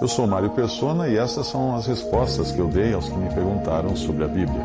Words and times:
Eu 0.00 0.06
sou 0.06 0.28
Mário 0.28 0.50
Persona 0.50 1.08
e 1.08 1.16
essas 1.16 1.48
são 1.48 1.74
as 1.74 1.86
respostas 1.86 2.52
que 2.52 2.60
eu 2.60 2.68
dei 2.68 2.92
aos 2.92 3.08
que 3.08 3.16
me 3.16 3.28
perguntaram 3.34 3.96
sobre 3.96 4.24
a 4.24 4.28
Bíblia. 4.28 4.62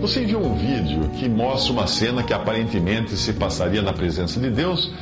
Você 0.00 0.22
enviou 0.22 0.44
um 0.44 0.54
vídeo 0.54 1.08
que 1.18 1.28
mostra 1.28 1.72
uma 1.72 1.88
cena 1.88 2.22
que 2.22 2.32
aparentemente 2.32 3.16
se 3.16 3.32
passaria 3.32 3.82
na 3.82 3.92
presença 3.92 4.38
de 4.38 4.50
Deus, 4.50 4.92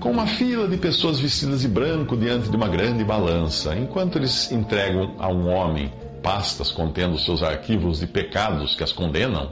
com 0.00 0.10
uma 0.10 0.26
fila 0.26 0.66
de 0.66 0.76
pessoas 0.76 1.20
vestidas 1.20 1.60
de 1.60 1.68
branco 1.68 2.16
diante 2.16 2.48
de 2.48 2.56
uma 2.56 2.68
grande 2.68 3.04
balança, 3.04 3.76
enquanto 3.76 4.18
eles 4.18 4.50
entregam 4.50 5.14
a 5.16 5.28
um 5.28 5.48
homem 5.48 5.92
pastas 6.24 6.72
contendo 6.72 7.16
seus 7.16 7.44
arquivos 7.44 8.00
de 8.00 8.08
pecados 8.08 8.74
que 8.74 8.82
as 8.82 8.92
condenam 8.92 9.50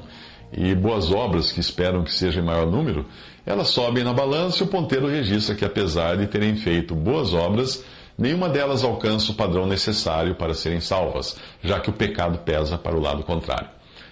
e 0.56 0.74
boas 0.74 1.10
obras 1.10 1.50
que 1.50 1.60
esperam 1.60 2.04
que 2.04 2.12
seja 2.12 2.40
em 2.40 2.44
maior 2.44 2.66
número, 2.66 3.06
elas 3.44 3.68
sobem 3.68 4.04
na 4.04 4.12
balança 4.12 4.62
e 4.62 4.66
o 4.66 4.70
ponteiro 4.70 5.08
registra 5.08 5.54
que, 5.54 5.64
apesar 5.64 6.16
de 6.16 6.26
terem 6.26 6.56
feito 6.56 6.94
boas 6.94 7.34
obras, 7.34 7.84
nenhuma 8.16 8.48
delas 8.48 8.84
alcança 8.84 9.32
o 9.32 9.34
padrão 9.34 9.66
necessário 9.66 10.34
para 10.34 10.54
serem 10.54 10.80
salvas, 10.80 11.36
já 11.62 11.80
que 11.80 11.90
o 11.90 11.92
pecado 11.92 12.38
pesa 12.38 12.78
para 12.78 12.96
o 12.96 13.00
lado 13.00 13.22
contrário. 13.22 13.68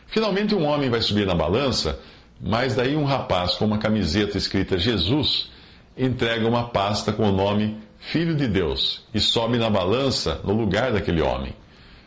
Finalmente, 0.07 0.55
um 0.55 0.67
homem 0.67 0.91
vai 0.91 1.01
subir 1.01 1.27
na 1.27 1.35
balança, 1.35 1.99
mas 2.41 2.75
daí 2.75 2.97
um 2.97 3.05
rapaz 3.05 3.55
com 3.55 3.65
uma 3.65 3.79
camiseta 3.79 4.37
escrita 4.37 4.77
Jesus 4.77 5.51
entrega 5.97 6.47
uma 6.49 6.69
pasta 6.69 7.13
com 7.13 7.29
o 7.29 7.33
nome 7.33 7.79
Filho 7.99 8.35
de 8.35 8.49
Deus 8.49 9.05
e 9.15 9.21
sobe 9.21 9.59
na 9.59 9.71
balança 9.71 10.41
no 10.43 10.53
lugar 10.53 10.93
daquele 10.93 11.23
homem. 11.23 11.55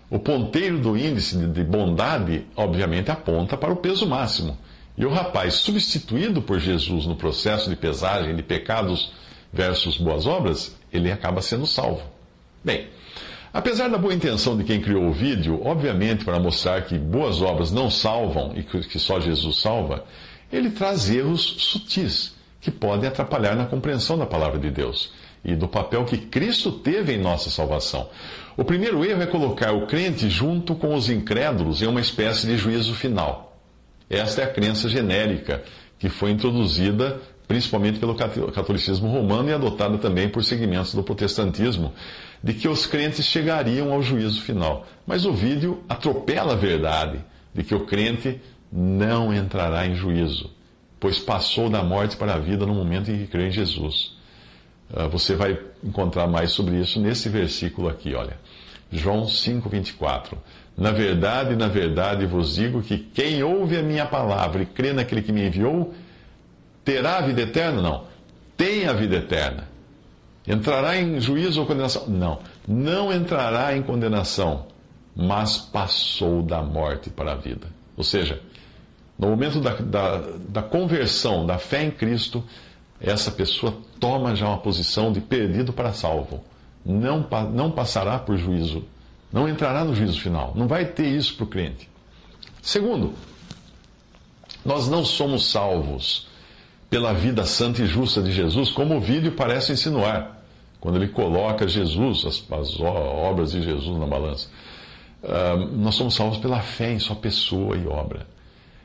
O 0.09 0.19
ponteiro 0.19 0.77
do 0.77 0.95
índice 0.95 1.35
de 1.35 1.63
bondade, 1.63 2.45
obviamente, 2.55 3.09
aponta 3.09 3.57
para 3.57 3.73
o 3.73 3.77
peso 3.77 4.07
máximo. 4.07 4.57
E 4.97 5.05
o 5.05 5.09
rapaz, 5.09 5.55
substituído 5.55 6.41
por 6.41 6.59
Jesus 6.59 7.05
no 7.05 7.15
processo 7.15 7.69
de 7.69 7.75
pesagem 7.75 8.35
de 8.35 8.43
pecados 8.43 9.11
versus 9.51 9.97
boas 9.97 10.25
obras, 10.25 10.75
ele 10.93 11.11
acaba 11.11 11.41
sendo 11.41 11.65
salvo. 11.65 12.03
Bem, 12.63 12.87
apesar 13.51 13.89
da 13.89 13.97
boa 13.97 14.13
intenção 14.13 14.55
de 14.55 14.63
quem 14.63 14.79
criou 14.79 15.07
o 15.07 15.13
vídeo, 15.13 15.59
obviamente 15.65 16.23
para 16.23 16.39
mostrar 16.39 16.83
que 16.83 16.97
boas 16.97 17.41
obras 17.41 17.71
não 17.71 17.89
salvam 17.89 18.53
e 18.55 18.63
que 18.63 18.99
só 18.99 19.19
Jesus 19.19 19.59
salva, 19.59 20.05
ele 20.51 20.69
traz 20.69 21.09
erros 21.09 21.41
sutis 21.41 22.35
que 22.61 22.71
podem 22.71 23.09
atrapalhar 23.09 23.55
na 23.55 23.65
compreensão 23.65 24.17
da 24.17 24.25
palavra 24.25 24.59
de 24.59 24.69
Deus 24.69 25.11
e 25.45 25.55
do 25.55 25.67
papel 25.67 26.03
que 26.03 26.17
Cristo 26.17 26.71
teve 26.71 27.13
em 27.13 27.17
nossa 27.17 27.49
salvação. 27.49 28.09
O 28.57 28.65
primeiro 28.65 29.05
erro 29.05 29.21
é 29.21 29.27
colocar 29.27 29.71
o 29.73 29.85
crente 29.85 30.29
junto 30.29 30.75
com 30.75 30.95
os 30.95 31.09
incrédulos 31.09 31.81
em 31.81 31.87
uma 31.87 32.01
espécie 32.01 32.47
de 32.47 32.57
juízo 32.57 32.95
final. 32.95 33.57
Esta 34.09 34.41
é 34.41 34.43
a 34.45 34.51
crença 34.51 34.89
genérica 34.89 35.63
que 35.99 36.09
foi 36.09 36.31
introduzida 36.31 37.21
principalmente 37.47 37.99
pelo 37.99 38.15
catolicismo 38.15 39.07
romano 39.07 39.49
e 39.49 39.53
adotada 39.53 39.97
também 39.97 40.27
por 40.27 40.43
segmentos 40.43 40.93
do 40.93 41.03
protestantismo, 41.03 41.93
de 42.43 42.53
que 42.53 42.67
os 42.67 42.85
crentes 42.85 43.25
chegariam 43.25 43.93
ao 43.93 44.01
juízo 44.01 44.41
final. 44.41 44.85
Mas 45.05 45.25
o 45.25 45.33
vídeo 45.33 45.83
atropela 45.87 46.53
a 46.53 46.57
verdade 46.57 47.19
de 47.53 47.63
que 47.63 47.75
o 47.75 47.85
crente 47.85 48.41
não 48.71 49.33
entrará 49.33 49.85
em 49.85 49.95
juízo, 49.95 50.51
pois 50.99 51.19
passou 51.19 51.69
da 51.69 51.83
morte 51.83 52.17
para 52.17 52.33
a 52.33 52.39
vida 52.39 52.65
no 52.65 52.73
momento 52.73 53.11
em 53.11 53.19
que 53.19 53.27
crê 53.27 53.47
em 53.47 53.51
Jesus. 53.51 54.14
Ah, 54.93 55.07
você 55.07 55.35
vai 55.35 55.59
encontrar 55.83 56.27
mais 56.27 56.51
sobre 56.51 56.79
isso 56.79 56.99
nesse 56.99 57.29
versículo 57.29 57.87
aqui, 57.89 58.13
olha. 58.13 58.37
João 58.91 59.25
5:24. 59.27 60.37
Na 60.77 60.91
verdade, 60.91 61.55
na 61.55 61.67
verdade 61.67 62.25
vos 62.25 62.55
digo 62.55 62.81
que 62.81 62.97
quem 62.97 63.41
ouve 63.43 63.77
a 63.77 63.83
minha 63.83 64.05
palavra 64.05 64.63
e 64.63 64.65
crê 64.65 64.93
naquele 64.93 65.21
que 65.21 65.31
me 65.31 65.47
enviou, 65.47 65.93
terá 66.83 67.17
a 67.17 67.21
vida 67.21 67.41
eterna? 67.41 67.81
Não. 67.81 68.03
Tem 68.57 68.85
a 68.85 68.93
vida 68.93 69.17
eterna. 69.17 69.67
Entrará 70.47 70.97
em 70.97 71.19
juízo 71.19 71.61
ou 71.61 71.65
condenação? 71.65 72.07
Não. 72.07 72.39
Não 72.67 73.11
entrará 73.11 73.75
em 73.75 73.81
condenação, 73.81 74.67
mas 75.15 75.57
passou 75.57 76.43
da 76.43 76.61
morte 76.61 77.09
para 77.09 77.31
a 77.31 77.35
vida. 77.35 77.67
Ou 77.97 78.03
seja, 78.03 78.41
no 79.17 79.29
momento 79.29 79.59
da, 79.59 79.75
da, 79.75 80.17
da 80.49 80.61
conversão, 80.61 81.45
da 81.45 81.57
fé 81.57 81.83
em 81.83 81.91
Cristo, 81.91 82.43
essa 83.05 83.31
pessoa 83.31 83.77
toma 83.99 84.35
já 84.35 84.47
uma 84.47 84.57
posição 84.57 85.11
de 85.11 85.21
perdido 85.21 85.71
para 85.71 85.93
salvo. 85.93 86.43
Não, 86.85 87.27
não 87.53 87.71
passará 87.71 88.19
por 88.19 88.37
juízo, 88.37 88.83
não 89.31 89.49
entrará 89.49 89.83
no 89.83 89.95
juízo 89.95 90.19
final. 90.19 90.53
Não 90.55 90.67
vai 90.67 90.85
ter 90.85 91.07
isso 91.07 91.35
para 91.35 91.43
o 91.43 91.47
crente. 91.47 91.89
Segundo, 92.61 93.13
nós 94.63 94.87
não 94.87 95.05
somos 95.05 95.51
salvos 95.51 96.27
pela 96.89 97.13
vida 97.13 97.45
santa 97.45 97.81
e 97.81 97.87
justa 97.87 98.21
de 98.21 98.31
Jesus, 98.31 98.71
como 98.71 98.97
o 98.97 99.01
vídeo 99.01 99.31
parece 99.33 99.71
insinuar, 99.73 100.43
quando 100.79 100.95
ele 100.95 101.07
coloca 101.07 101.67
Jesus, 101.67 102.25
as, 102.25 102.59
as 102.59 102.79
obras 102.79 103.51
de 103.51 103.61
Jesus 103.61 103.97
na 103.99 104.05
balança. 104.05 104.49
Uh, 105.23 105.77
nós 105.77 105.95
somos 105.95 106.13
salvos 106.13 106.37
pela 106.37 106.61
fé 106.61 106.93
em 106.93 106.99
Sua 106.99 107.15
pessoa 107.15 107.75
e 107.75 107.87
obra. 107.87 108.27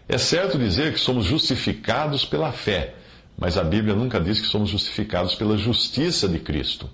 É 0.08 0.18
certo 0.18 0.58
dizer 0.58 0.92
que 0.92 0.98
somos 0.98 1.24
justificados 1.24 2.24
pela 2.24 2.50
fé 2.50 2.94
mas 3.40 3.56
a 3.56 3.64
Bíblia 3.64 3.94
nunca 3.94 4.20
diz 4.20 4.38
que 4.38 4.46
somos 4.46 4.68
justificados 4.68 5.34
pela 5.34 5.56
justiça 5.56 6.28
de 6.28 6.38
Cristo. 6.38 6.90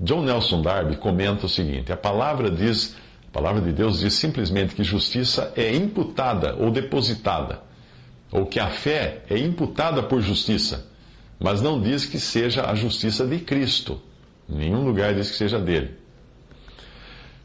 John 0.00 0.22
Nelson 0.22 0.62
Darby 0.62 0.96
comenta 0.96 1.46
o 1.46 1.48
seguinte: 1.48 1.92
a 1.92 1.96
palavra 1.96 2.48
diz, 2.48 2.96
a 3.28 3.32
palavra 3.32 3.60
de 3.60 3.72
Deus 3.72 3.98
diz 3.98 4.14
simplesmente 4.14 4.74
que 4.74 4.84
justiça 4.84 5.52
é 5.56 5.74
imputada 5.74 6.54
ou 6.54 6.70
depositada, 6.70 7.60
ou 8.30 8.46
que 8.46 8.60
a 8.60 8.68
fé 8.68 9.22
é 9.28 9.36
imputada 9.36 10.00
por 10.04 10.20
justiça, 10.20 10.86
mas 11.40 11.60
não 11.60 11.80
diz 11.80 12.06
que 12.06 12.20
seja 12.20 12.70
a 12.70 12.74
justiça 12.76 13.26
de 13.26 13.38
Cristo. 13.40 14.00
Em 14.48 14.54
nenhum 14.54 14.84
lugar 14.84 15.12
diz 15.12 15.30
que 15.30 15.36
seja 15.36 15.58
dele. 15.58 16.03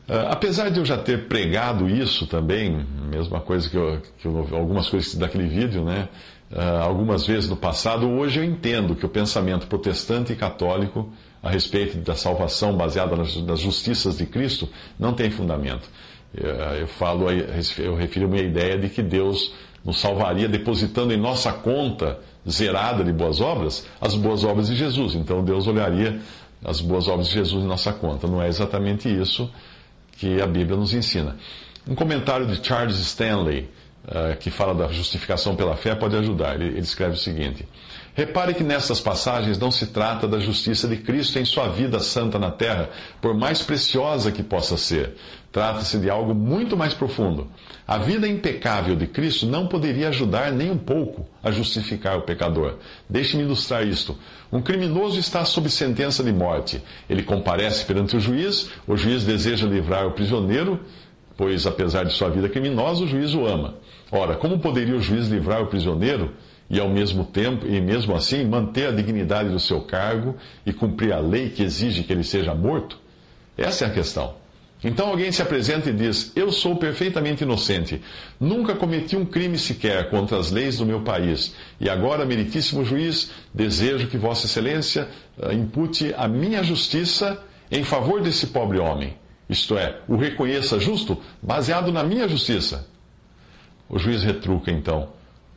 Uh, 0.09 0.25
apesar 0.31 0.70
de 0.70 0.80
eu 0.80 0.86
já 0.86 0.97
ter 0.97 1.28
pregado 1.28 1.88
isso 1.88 2.25
também, 2.25 2.84
mesma 3.12 3.40
coisa 3.40 3.70
que, 3.70 3.78
eu, 3.78 4.02
que 4.18 4.25
eu, 4.25 4.47
algumas 4.53 4.90
coisas 4.90 5.14
daquele 5.14 5.47
vídeo, 5.47 5.84
né? 5.84 6.09
uh, 6.52 6.81
algumas 6.81 7.25
vezes 7.25 7.50
no 7.50 7.56
passado, 7.56 8.09
hoje 8.09 8.40
eu 8.40 8.44
entendo 8.44 8.96
que 8.96 9.06
o 9.06 9.09
pensamento 9.09 9.68
protestante 9.68 10.34
e 10.34 10.36
católico 10.36 11.12
a 11.42 11.50
respeito 11.50 11.97
da 12.00 12.16
salvação 12.16 12.75
baseada 12.75 13.16
nas, 13.16 13.36
nas 13.38 13.59
justiças 13.59 14.18
de 14.18 14.25
Cristo 14.25 14.68
não 14.97 15.14
tem 15.14 15.30
fundamento. 15.30 15.88
Uh, 16.36 16.76
eu 16.80 16.88
falo, 16.88 17.30
eu 17.30 17.96
refiro 17.96 18.26
a 18.26 18.30
minha 18.30 18.44
ideia 18.44 18.78
de 18.78 18.90
que 18.90 19.02
Deus 19.02 19.53
nos 19.84 20.00
salvaria 20.00 20.47
depositando 20.47 21.14
em 21.14 21.18
nossa 21.18 21.53
conta 21.53 22.20
zerada 22.50 23.03
de 23.03 23.14
boas 23.14 23.40
obras 23.40 23.86
as 24.02 24.16
boas 24.16 24.44
obras 24.44 24.68
de 24.68 24.76
Jesus. 24.76 25.16
Então 25.16 25.44
Deus 25.44 25.68
olharia 25.68 26.20
as 26.64 26.81
boas 26.81 27.08
obras 27.08 27.28
de 27.28 27.34
Jesus 27.34 27.64
em 27.64 27.68
nossa 27.68 27.94
conta. 27.94 28.28
Não 28.28 28.41
é 28.41 28.47
exatamente 28.47 29.08
isso 29.09 29.50
que 30.19 30.41
a 30.41 30.46
Bíblia 30.46 30.75
nos 30.75 30.94
ensina. 30.94 31.38
Um 31.88 31.96
comentário 31.96 32.46
de 32.46 32.59
Charles 32.59 33.00
Stanley 33.00 33.69
que 34.39 34.49
fala 34.49 34.73
da 34.73 34.87
justificação 34.87 35.55
pela 35.55 35.75
fé 35.75 35.93
pode 35.93 36.15
ajudar. 36.15 36.55
Ele, 36.55 36.69
ele 36.69 36.79
escreve 36.79 37.13
o 37.13 37.17
seguinte: 37.17 37.67
Repare 38.19 38.53
que 38.53 38.63
nessas 38.63 38.99
passagens 38.99 39.57
não 39.57 39.72
se 39.72 39.87
trata 39.87 40.28
da 40.28 40.40
justiça 40.40 40.87
de 40.87 40.97
Cristo 40.97 41.40
em 41.40 41.46
sua 41.46 41.69
vida 41.69 41.99
santa 41.99 42.37
na 42.37 42.51
terra, 42.51 42.90
por 43.22 43.34
mais 43.34 43.61
preciosa 43.61 44.31
que 44.31 44.43
possa 44.43 44.75
ser. 44.75 45.16
Trata-se 45.51 45.97
de 45.97 46.09
algo 46.09 46.35
muito 46.35 46.75
mais 46.75 46.93
profundo. 46.93 47.49
A 47.87 47.97
vida 47.97 48.28
impecável 48.28 48.96
de 48.96 49.07
Cristo 49.07 49.47
não 49.47 49.67
poderia 49.67 50.09
ajudar 50.09 50.52
nem 50.52 50.69
um 50.69 50.78
pouco 50.78 51.25
a 51.41 51.49
justificar 51.49 52.17
o 52.17 52.23
pecador. 52.23 52.75
Deixe-me 53.09 53.43
ilustrar 53.43 53.87
isto. 53.87 54.17
Um 54.52 54.61
criminoso 54.61 55.19
está 55.19 55.45
sob 55.45 55.69
sentença 55.69 56.23
de 56.23 56.34
morte. 56.34 56.84
Ele 57.09 57.23
comparece 57.23 57.85
perante 57.85 58.17
o 58.17 58.19
juiz, 58.19 58.69
o 58.85 58.97
juiz 58.97 59.23
deseja 59.23 59.66
livrar 59.66 60.05
o 60.05 60.11
prisioneiro 60.11 60.79
pois 61.40 61.66
apesar 61.66 62.03
de 62.03 62.12
sua 62.12 62.30
vida 62.30 62.50
criminosa, 62.50 63.06
o 63.06 63.08
juiz 63.08 63.34
o 63.34 63.47
ama. 63.47 63.76
Ora, 64.12 64.36
como 64.36 64.59
poderia 64.59 64.97
o 64.97 65.00
juiz 65.00 65.30
livrar 65.30 65.64
o 65.64 65.68
prisioneiro 65.68 66.34
e 66.70 66.78
ao 66.82 66.90
mesmo 66.90 67.24
tempo, 67.24 67.66
e 67.66 67.80
mesmo 67.80 68.14
assim, 68.14 68.44
manter 68.44 68.90
a 68.90 68.91
dignidade 68.91 69.47
do 69.47 69.58
seu 69.58 69.80
cargo 69.80 70.36
e 70.66 70.74
cumprir 70.74 71.14
a 71.14 71.20
lei 71.20 71.50
que 71.50 71.64
exige 71.64 72.03
que 72.03 72.12
ele 72.12 72.26
seja 72.26 72.53
morto? 72.53 73.00
Essa 73.58 73.86
é 73.86 73.88
a 73.88 73.91
questão. 73.91 74.36
Então 74.84 75.08
alguém 75.08 75.32
se 75.32 75.41
apresenta 75.41 75.90
e 75.90 75.94
diz: 75.94 76.34
Eu 76.36 76.52
sou 76.52 76.76
perfeitamente 76.76 77.46
inocente, 77.46 78.02
nunca 78.38 78.76
cometi 78.76 79.16
um 79.16 79.24
crime 79.24 79.58
sequer 79.58 80.09
contra 80.09 80.38
as 80.38 80.52
leis 80.52 80.80
do 80.80 80.86
meu 80.86 81.03
país, 81.03 81.56
e 81.80 81.90
agora, 81.90 82.26
meritíssimo 82.26 82.84
juiz, 82.84 83.32
desejo 83.53 84.08
que 84.08 84.18
Vossa 84.18 84.46
Excelência 84.46 85.08
eh, 85.41 85.53
impute 85.53 86.14
a 86.18 86.28
minha 86.28 86.62
justiça 86.62 87.41
em 87.72 87.86
favor 87.86 88.22
desse 88.22 88.47
pobre 88.47 88.78
homem, 88.78 89.16
isto 89.49 89.78
é, 89.78 89.99
o 90.07 90.16
reconheça 90.16 90.79
justo 90.79 91.17
baseado 91.41 91.91
na 91.91 92.03
minha 92.03 92.28
justiça. 92.28 92.87
O 93.90 93.97
juiz 93.97 94.22
retruca 94.23 94.69
então: 94.69 95.09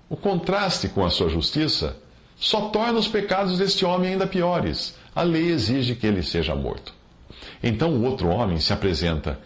O 0.08 0.16
contraste 0.16 0.88
com 0.88 1.04
a 1.04 1.10
sua 1.10 1.28
justiça 1.28 1.96
só 2.36 2.70
torna 2.70 2.98
os 2.98 3.06
pecados 3.06 3.58
deste 3.58 3.84
homem 3.84 4.12
ainda 4.12 4.26
piores. 4.26 4.96
A 5.14 5.22
lei 5.22 5.50
exige 5.50 5.94
que 5.94 6.06
ele 6.06 6.22
seja 6.22 6.54
morto. 6.54 6.94
Então 7.62 7.90
o 7.90 8.04
outro 8.04 8.28
homem 8.28 8.58
se 8.58 8.72
apresenta, 8.72 9.38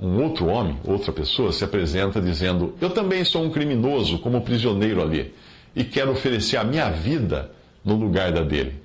um 0.00 0.22
outro 0.22 0.46
homem, 0.46 0.78
outra 0.84 1.10
pessoa, 1.10 1.50
se 1.50 1.64
apresenta 1.64 2.20
dizendo: 2.20 2.74
Eu 2.78 2.90
também 2.90 3.24
sou 3.24 3.42
um 3.42 3.50
criminoso, 3.50 4.18
como 4.18 4.42
prisioneiro 4.42 5.02
ali, 5.02 5.34
e 5.74 5.82
quero 5.82 6.12
oferecer 6.12 6.58
a 6.58 6.64
minha 6.64 6.90
vida 6.90 7.50
no 7.82 7.96
lugar 7.96 8.32
da 8.32 8.42
dele. 8.42 8.80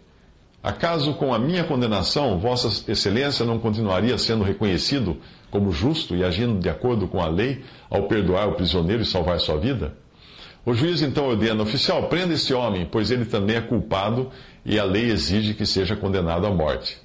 Acaso 0.66 1.14
com 1.14 1.32
a 1.32 1.38
minha 1.38 1.64
condenação, 1.64 2.40
Vossa 2.40 2.92
Excelência 2.92 3.46
não 3.46 3.60
continuaria 3.60 4.18
sendo 4.18 4.44
reconhecido 4.44 5.16
como 5.52 5.72
justo 5.72 6.16
e 6.16 6.24
agindo 6.24 6.60
de 6.60 6.68
acordo 6.68 7.08
com 7.08 7.22
a 7.22 7.28
lei 7.28 7.64
ao 7.88 8.08
perdoar 8.08 8.50
o 8.50 8.56
prisioneiro 8.56 9.04
e 9.04 9.06
salvar 9.06 9.40
sua 9.40 9.58
vida? 9.60 9.96
O 10.66 10.74
juiz 10.74 11.04
então 11.04 11.28
ordena: 11.28 11.62
oficial, 11.62 12.10
prenda 12.10 12.34
este 12.34 12.52
homem, 12.52 12.84
pois 12.92 13.12
ele 13.12 13.26
também 13.26 13.58
é 13.58 13.62
culpado 13.62 14.32
e 14.66 14.80
a 14.80 14.84
lei 14.84 15.12
exige 15.12 15.54
que 15.54 15.68
seja 15.68 15.96
condenado 15.96 16.48
à 16.48 16.50
morte. 16.50 16.98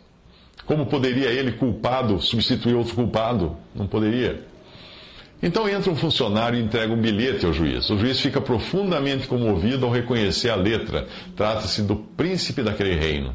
Como 0.64 0.86
poderia 0.86 1.28
ele, 1.28 1.52
culpado, 1.52 2.18
substituir 2.18 2.74
outro 2.74 2.94
culpado? 2.94 3.58
Não 3.74 3.86
poderia. 3.86 4.42
Então 5.42 5.68
entra 5.68 5.90
um 5.90 5.96
funcionário 5.96 6.58
e 6.58 6.62
entrega 6.62 6.92
um 6.92 7.00
bilhete 7.00 7.46
ao 7.46 7.52
juiz. 7.52 7.88
O 7.88 7.98
juiz 7.98 8.20
fica 8.20 8.40
profundamente 8.40 9.26
comovido 9.26 9.86
ao 9.86 9.92
reconhecer 9.92 10.50
a 10.50 10.56
letra. 10.56 11.06
Trata-se 11.34 11.82
do 11.82 11.96
príncipe 11.96 12.62
daquele 12.62 12.94
reino. 12.94 13.34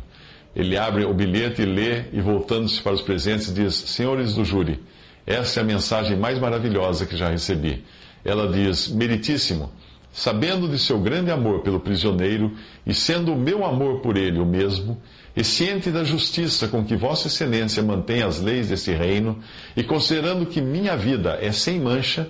Ele 0.55 0.77
abre 0.77 1.03
o 1.03 1.13
bilhete 1.13 1.63
e 1.63 1.65
lê, 1.65 2.05
e 2.13 2.21
voltando-se 2.21 2.81
para 2.81 2.93
os 2.93 3.01
presentes, 3.01 3.53
diz: 3.53 3.73
Senhores 3.73 4.35
do 4.35 4.45
júri, 4.45 4.79
essa 5.25 5.59
é 5.59 5.63
a 5.63 5.65
mensagem 5.65 6.15
mais 6.15 6.39
maravilhosa 6.39 7.05
que 7.05 7.17
já 7.17 7.29
recebi. 7.29 7.83
Ela 8.23 8.51
diz: 8.51 8.87
Meritíssimo 8.87 9.71
sabendo 10.15 10.69
de 10.69 10.79
seu 10.79 10.97
grande 10.97 11.29
amor 11.29 11.59
pelo 11.59 11.77
prisioneiro 11.77 12.55
e 12.85 12.93
sendo 12.93 13.33
o 13.33 13.37
meu 13.37 13.65
amor 13.65 13.99
por 13.99 14.15
ele 14.15 14.39
o 14.39 14.45
mesmo, 14.45 15.01
e 15.35 15.43
ciente 15.43 15.91
da 15.91 16.05
justiça 16.05 16.69
com 16.69 16.85
que 16.85 16.95
Vossa 16.95 17.27
Excelência 17.27 17.83
mantém 17.83 18.23
as 18.23 18.39
leis 18.39 18.69
desse 18.69 18.93
reino, 18.93 19.37
e 19.75 19.83
considerando 19.83 20.45
que 20.45 20.61
minha 20.61 20.95
vida 20.95 21.37
é 21.41 21.51
sem 21.51 21.81
mancha, 21.81 22.29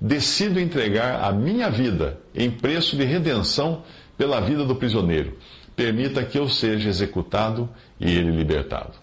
decido 0.00 0.58
entregar 0.58 1.22
a 1.22 1.30
minha 1.30 1.70
vida 1.70 2.18
em 2.34 2.50
preço 2.50 2.96
de 2.96 3.04
redenção 3.04 3.84
pela 4.18 4.40
vida 4.40 4.64
do 4.64 4.74
prisioneiro. 4.74 5.38
Permita 5.76 6.24
que 6.24 6.36
eu 6.36 6.48
seja 6.48 6.88
executado 6.88 7.70
e 8.00 8.10
ele 8.10 8.32
libertado. 8.32 8.94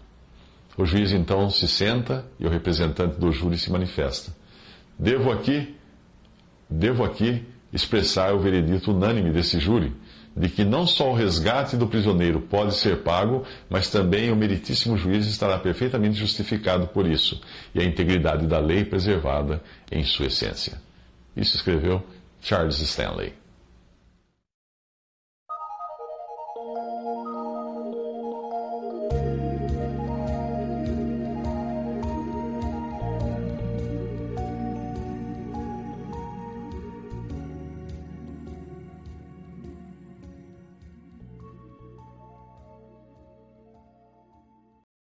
O 0.77 0.85
juiz 0.85 1.13
então 1.13 1.49
se 1.49 1.65
senta 1.65 2.25
e 2.37 2.45
o 2.45 2.49
representante 2.49 3.17
do 3.17 3.31
júri 3.31 3.57
se 3.57 3.71
manifesta. 3.71 4.35
Devo 4.99 5.31
aqui, 5.31 5.77
devo 6.69 7.05
aqui 7.05 7.45
expressar 7.71 8.33
o 8.33 8.39
veredito 8.39 8.91
unânime 8.91 9.31
desse 9.31 9.59
júri 9.59 9.93
de 10.37 10.49
que 10.49 10.63
não 10.63 10.85
só 10.85 11.11
o 11.11 11.15
resgate 11.15 11.75
do 11.75 11.87
prisioneiro 11.87 12.39
pode 12.39 12.75
ser 12.75 12.97
pago, 12.97 13.43
mas 13.67 13.89
também 13.89 14.31
o 14.31 14.35
meritíssimo 14.35 14.95
juiz 14.95 15.25
estará 15.25 15.57
perfeitamente 15.57 16.15
justificado 16.15 16.87
por 16.87 17.07
isso, 17.07 17.41
e 17.73 17.81
a 17.81 17.83
integridade 17.83 18.45
da 18.45 18.59
lei 18.59 18.85
preservada 18.85 19.61
em 19.91 20.03
sua 20.03 20.27
essência. 20.27 20.79
Isso 21.35 21.55
escreveu 21.55 22.03
Charles 22.39 22.79
Stanley. 22.79 23.33